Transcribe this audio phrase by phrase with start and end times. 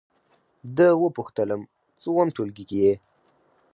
[0.77, 1.61] ده وپوښتلم:
[2.01, 2.93] څووم ټولګي کې یې؟